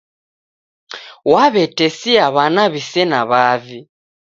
[1.31, 3.79] Waw'etesia w'ana wisena wavi